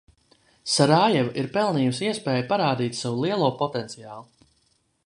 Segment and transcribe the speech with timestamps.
[0.75, 4.49] Sarajeva ir pelnījusi iespēju parādīt savu lielo potenciālu.